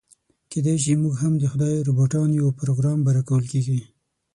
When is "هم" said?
1.23-1.33